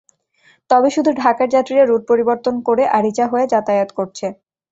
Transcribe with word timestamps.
তবে 0.69 0.89
শুধু 0.95 1.09
ঢাকার 1.21 1.47
যাত্রীরা 1.49 1.83
রুট 1.85 2.01
পরিবর্তন 2.11 2.55
করে 2.67 2.83
আরিচা 2.97 3.25
হয়ে 3.27 3.45
যাতায়াত 3.53 3.89
করছে। 3.97 4.25